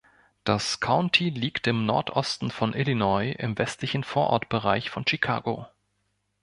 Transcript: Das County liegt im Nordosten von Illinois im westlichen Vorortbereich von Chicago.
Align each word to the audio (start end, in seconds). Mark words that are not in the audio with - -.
Das 0.45 0.79
County 0.79 1.29
liegt 1.29 1.67
im 1.67 1.85
Nordosten 1.85 2.49
von 2.49 2.73
Illinois 2.73 3.33
im 3.37 3.55
westlichen 3.59 4.03
Vorortbereich 4.03 4.89
von 4.89 5.05
Chicago. 5.07 5.67